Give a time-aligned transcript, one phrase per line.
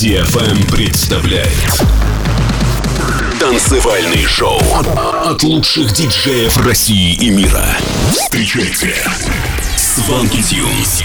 [0.00, 1.84] DFM представляет
[3.38, 4.58] Танцевальный шоу
[5.26, 7.66] от лучших диджеев России и мира.
[8.10, 8.94] Встречайте
[9.76, 11.02] Сванки Тюнс.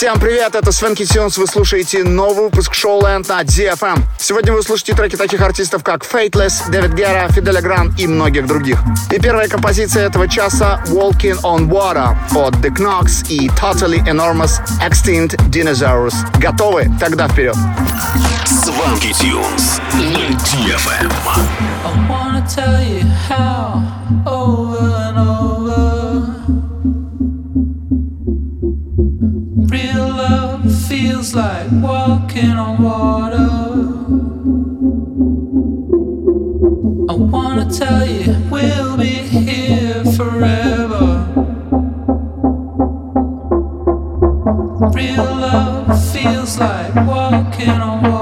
[0.00, 4.02] Всем привет, это Свенки Тюнс, вы слушаете новый выпуск Шоуленд на DFM.
[4.18, 8.82] Сегодня вы услышите треки таких артистов, как Fateless, Дэвид Гера, Фиделя Гран и многих других.
[9.10, 15.36] И первая композиция этого часа Walking on Water от The Knox и Totally Enormous Extinct
[15.50, 16.14] Dinosaurs.
[16.40, 16.90] Готовы?
[16.98, 17.56] Тогда вперед.
[18.46, 21.12] Сванки Тюнс на DFM.
[21.84, 23.82] I wanna tell you how
[24.24, 25.39] over and over
[31.20, 33.50] feels like walking on water.
[37.10, 41.26] I wanna tell you we'll be here forever.
[44.94, 48.19] Real love feels like walking on water.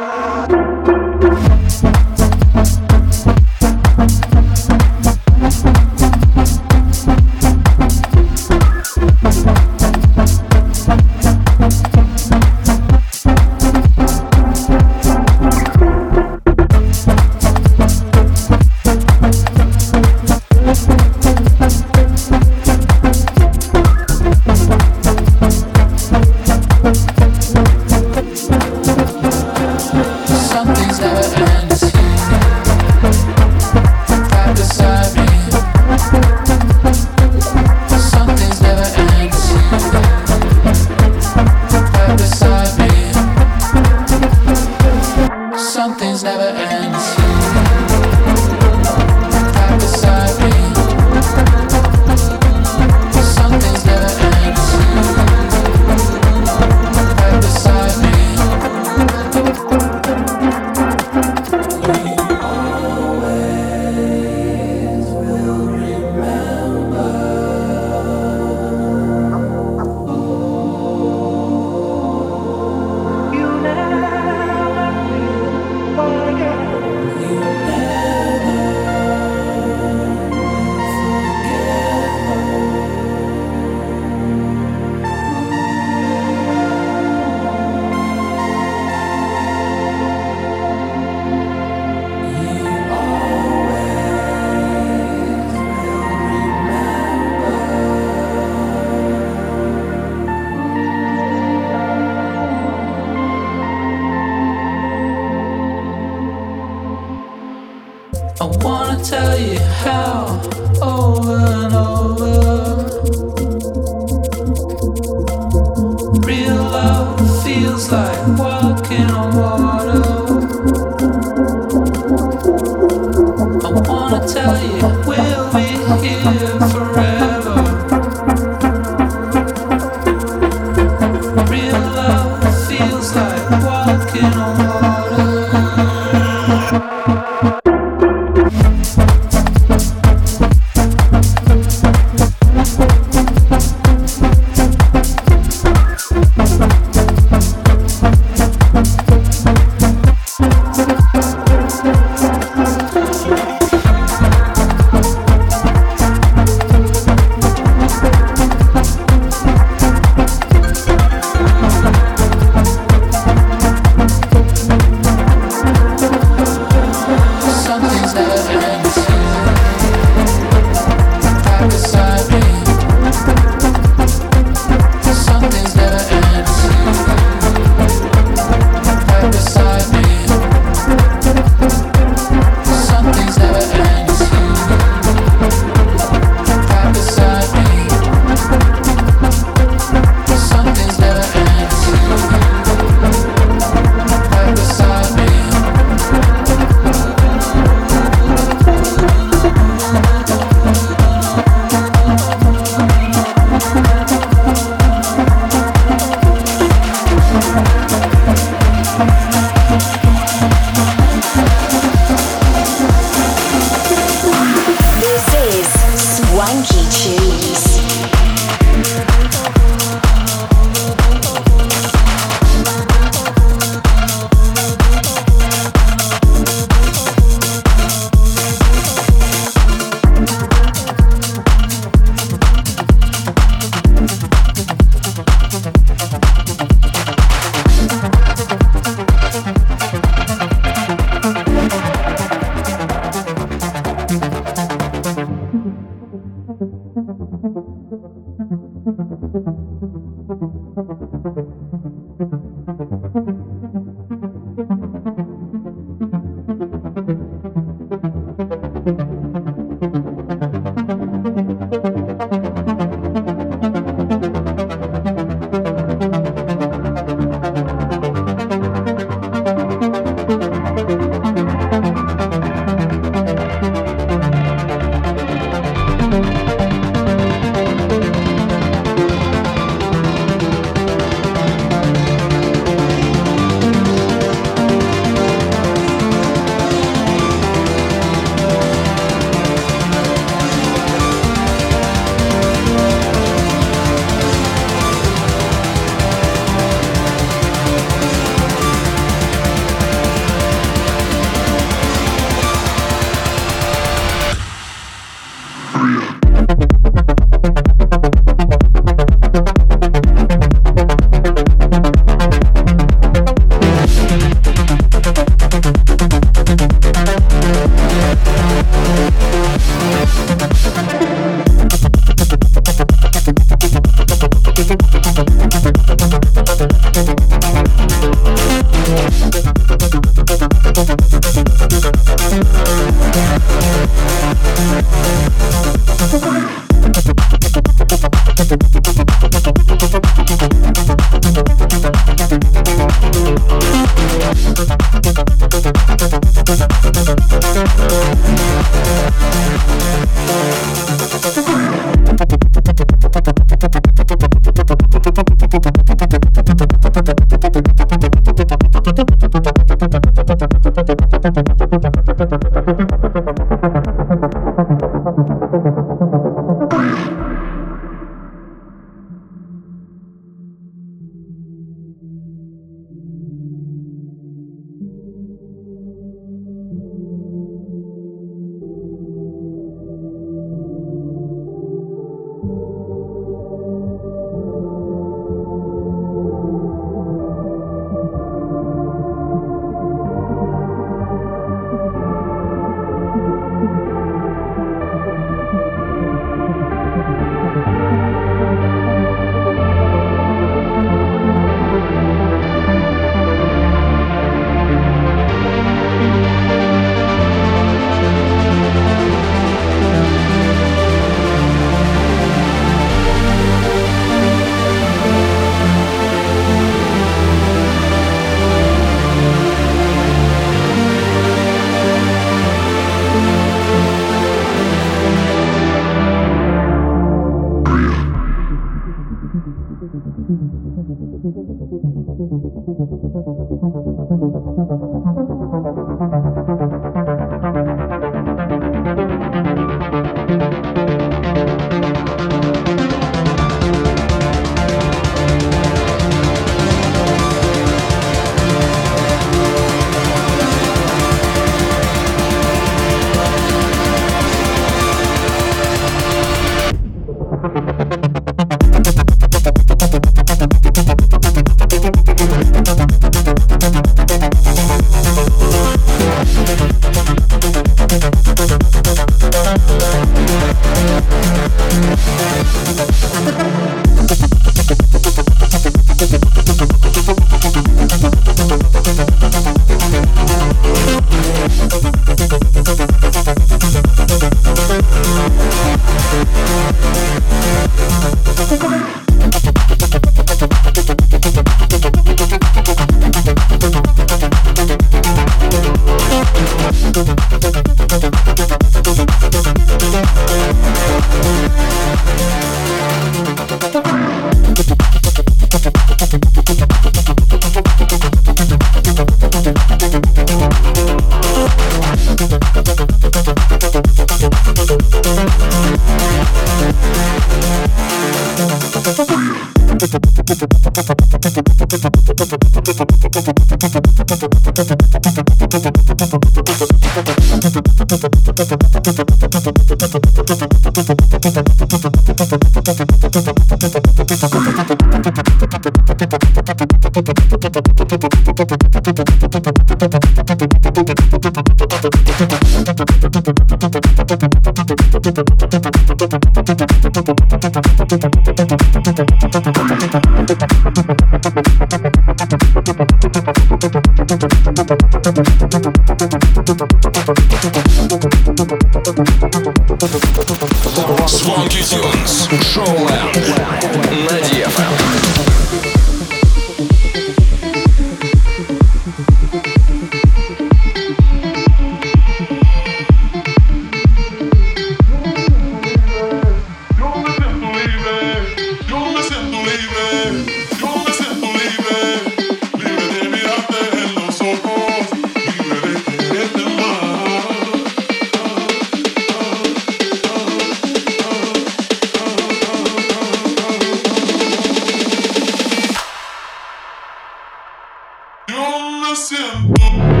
[598.91, 600.00] coração.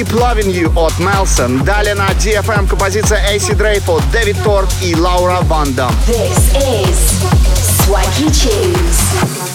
[0.00, 1.62] Keep Loving You от Мелсон.
[1.62, 5.94] Далее на DFM композиция AC Дрейп от Дэвид Торт и Лаура Ван Дам.
[6.08, 6.96] This is
[7.84, 9.49] Swanky Tunes.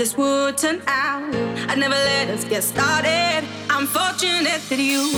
[0.00, 1.34] this would turn out.
[1.68, 3.44] I never let us get started.
[3.68, 5.12] I'm fortunate that you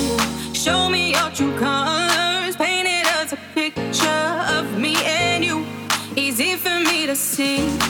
[0.53, 5.64] show me your true colors, painted us a picture of me and you.
[6.16, 7.82] Easy for me to see.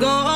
[0.00, 0.33] go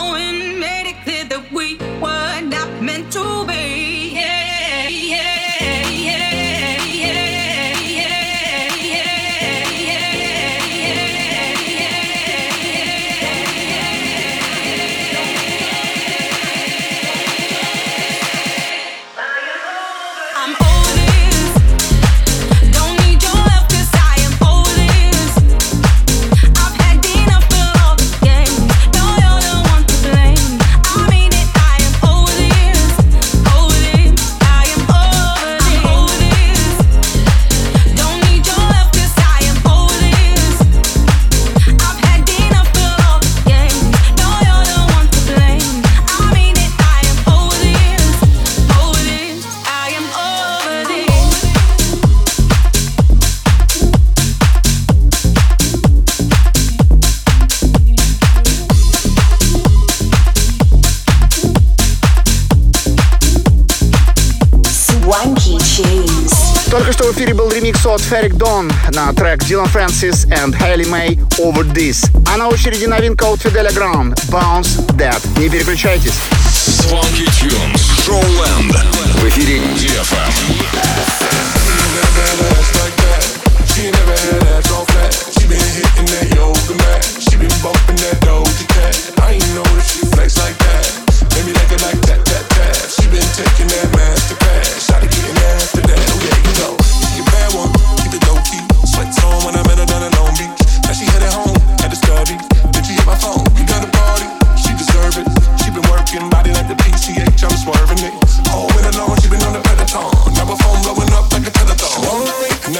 [68.08, 72.10] Atmospheric Dawn на трек Dylan Francis and Haley May Over This.
[72.26, 75.20] А на очереди новинка от Fidelia Ground Bounce Dead.
[75.38, 76.14] Не переключайтесь.
[76.56, 77.82] Swanky Tunes.
[78.06, 78.74] Showland.
[79.20, 80.87] В эфире DFM.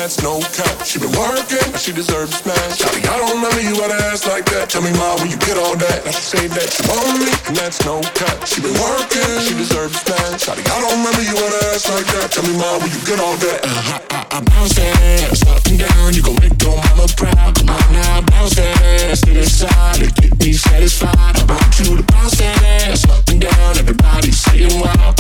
[0.09, 0.85] ass, no cap.
[0.85, 2.81] She been working, she deserves a smash.
[2.81, 4.71] Shawty, I don't remember you had an ass like that.
[4.73, 6.05] Tell me, mom, where you get all that?
[6.05, 8.49] Now she say that she want me, and that's no cap.
[8.49, 10.49] She been working, she deserves a smash.
[10.49, 12.33] Shawty, I don't remember you had an ass like that.
[12.33, 13.61] Tell me, mom, where you get all that?
[13.65, 14.97] Uh-huh, uh-huh, uh, I, I, I bounce that
[15.29, 16.09] ass up and down.
[16.17, 17.53] You gon' make your mama proud.
[17.61, 21.37] Come on now, bounce that ass to the side and get me satisfied.
[21.37, 22.57] I want you to bounce that
[22.89, 23.71] ass up and down.
[23.77, 25.18] Everybody saying wow.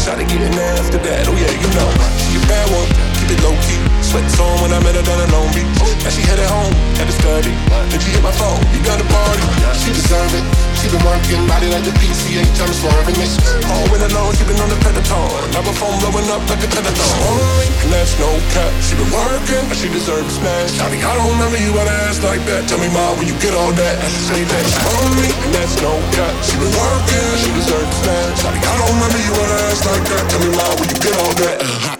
[0.00, 1.28] shot to get it now after that.
[1.28, 1.88] Oh yeah, you know.
[2.24, 2.88] She a bad one,
[3.20, 3.80] keep it low key.
[4.00, 5.68] Sweats on when I met her down in Long Beach.
[6.00, 7.52] Now she headed home, had to study.
[7.92, 9.44] Then she hit my phone, you got a party.
[9.76, 10.44] She deserve it.
[10.80, 13.36] She been working body like the PCH, I'm swerving this.
[13.68, 15.28] All winter long, she been on the pedestal.
[15.52, 17.16] Now my phone blowing up like a telethon.
[17.28, 18.72] Only, and that's no cap.
[18.80, 20.80] She been working, and she deserves smash.
[20.80, 22.64] I mean, I don't remember you had ass like that.
[22.72, 24.64] Tell me, ma, when you get all that, say that.
[25.04, 26.32] Only, and that's no cap.
[26.40, 28.40] She been working, she deserves smash.
[28.40, 29.59] I mean, I don't remember you had ass
[29.90, 30.30] like that.
[30.30, 31.99] Tell me, ma, where you get all that?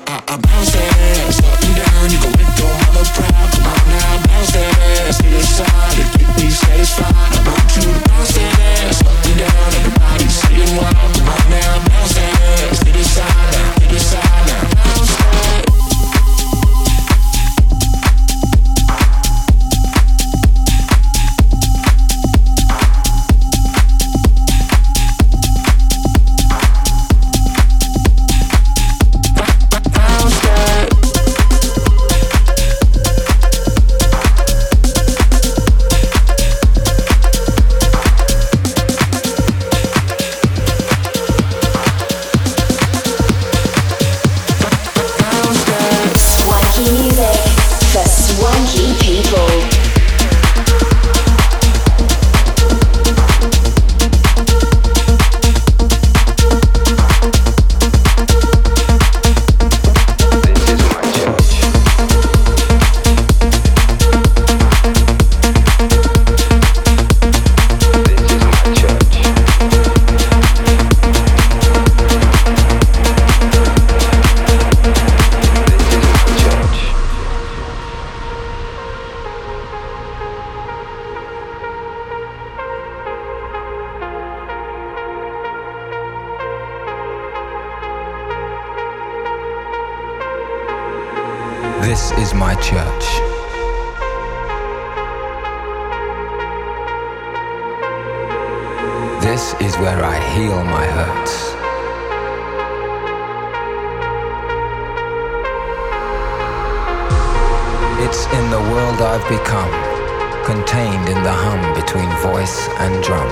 [110.51, 113.30] Contained in the hum between voice and drum.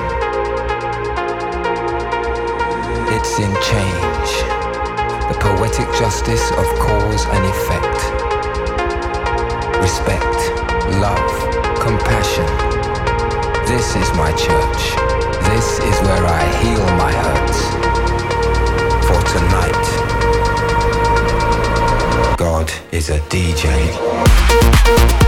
[3.10, 4.30] It's in change,
[5.26, 7.98] the poetic justice of cause and effect.
[9.82, 10.38] Respect,
[11.02, 11.32] love,
[11.82, 12.46] compassion.
[13.66, 14.82] This is my church.
[15.50, 17.60] This is where I heal my hurts.
[19.08, 19.86] For tonight,
[22.36, 25.27] God is a DJ.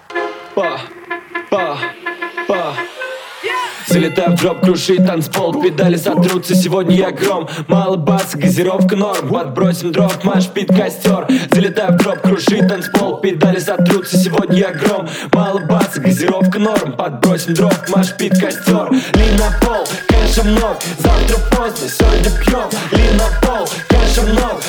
[4.01, 7.47] залетаю в дроп, круши танцпол Педали сотрутся, сегодня я гром.
[7.67, 11.27] Мало баса, газировка норм Подбросим дров, маш, пит, костер.
[11.51, 15.07] Залетаю в дроп, круши танцпол Педали сотрутся, сегодня я гром.
[15.33, 18.91] Мало баса, газировка норм Подбросим дров, маш, пит, костер.
[18.91, 22.69] Ли на пол, кэша много, Завтра поздно, сегодня пьем.
[22.91, 24.61] Ли на пол, кэша много.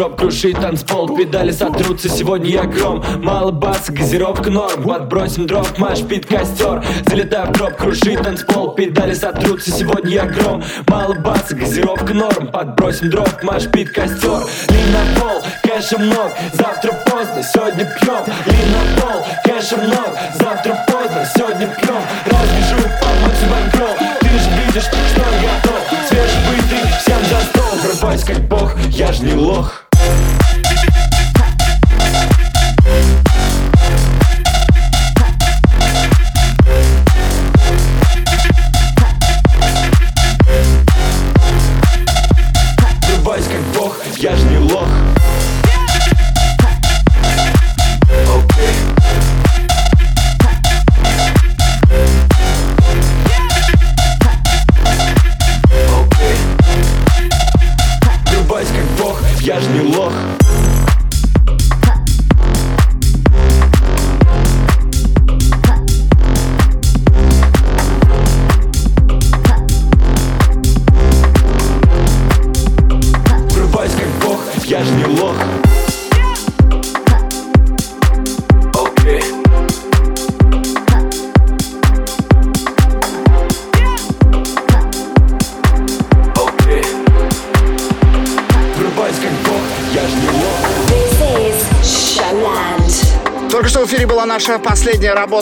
[0.00, 3.04] Drop крушит танцпол Педали сотрутся, сегодня я гром.
[3.22, 6.82] Мало баса, газировка норм Подбросим drop, mosh pit костер.
[7.06, 10.64] Залетаю в drop, крушит танцпол Педали сотрутся, сегодня я гром.
[10.86, 14.40] Мало баса, газировка норм Подбросим drop, mosh pit костер.
[14.70, 18.24] Lean на пол, кэша много Завтра поздно, сегодня пьем.
[18.46, 22.02] Lean на пол, кэша много Завтра поздно, сегодня пьем.
[22.24, 25.82] Развяжу, помочь банкрот Ты же видишь, что я готов.
[26.08, 27.78] Свежебытый, всем за стол.
[27.84, 29.89] Врываюсь как бог, я ж не лох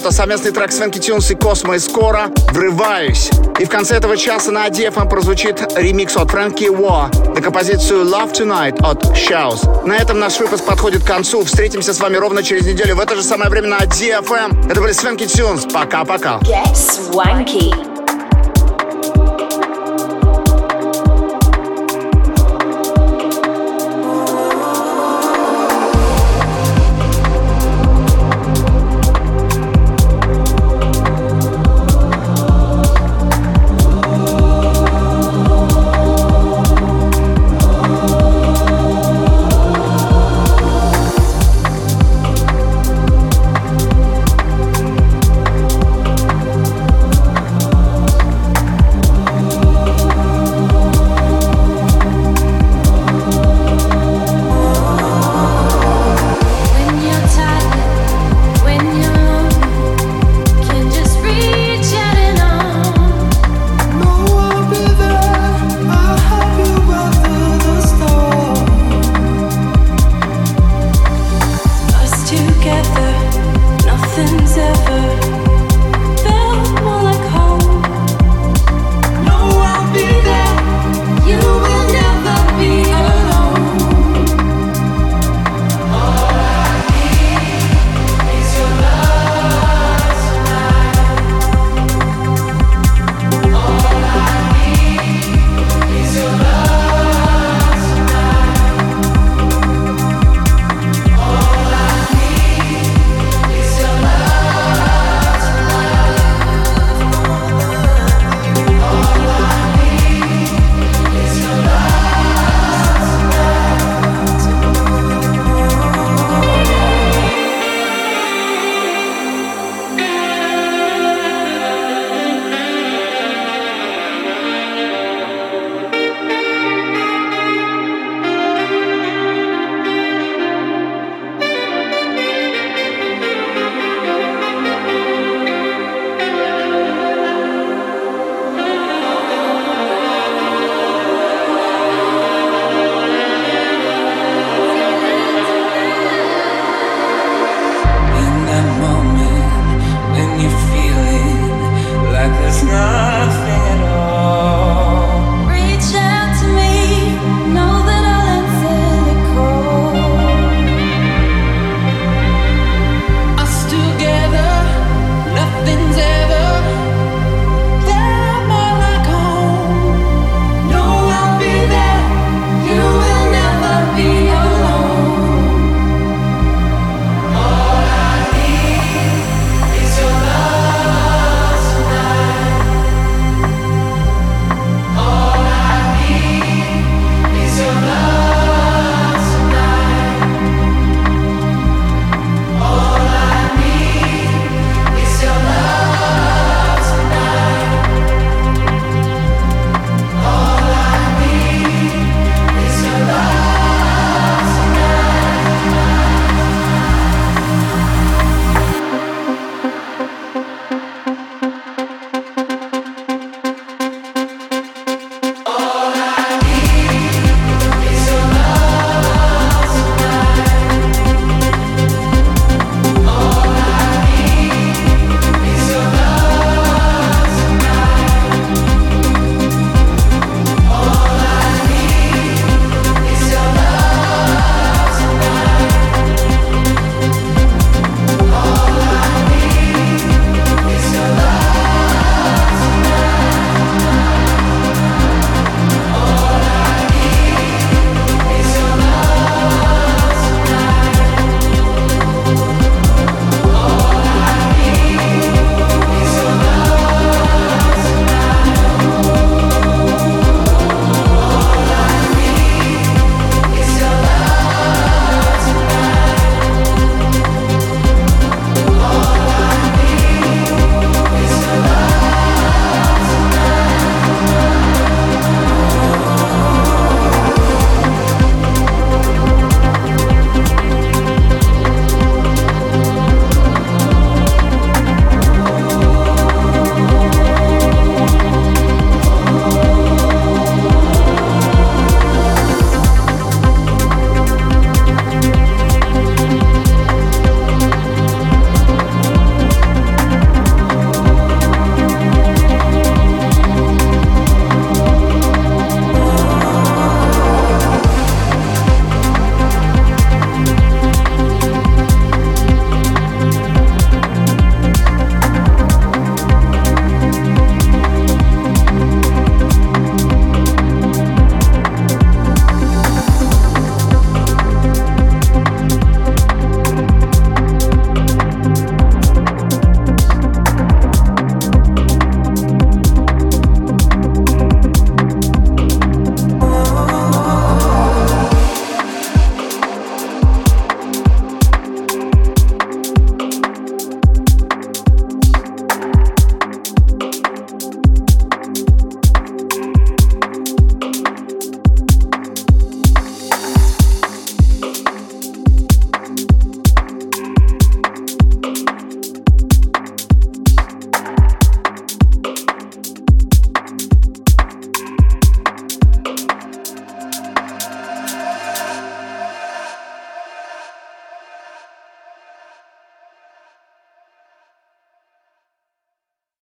[0.08, 3.30] работа, совместный трек Свенки Тюнс и Космо и скоро «Врываюсь».
[3.58, 8.32] И в конце этого часа на DFM прозвучит ремикс от Фрэнки Уо на композицию Love
[8.32, 9.84] Tonight от Shouse.
[9.84, 11.44] На этом наш выпуск подходит к концу.
[11.44, 14.70] Встретимся с вами ровно через неделю в это же самое время на DFM.
[14.70, 15.64] Это были Свенки Тюнс.
[15.72, 16.38] Пока-пока.
[16.42, 17.87] Get swanky.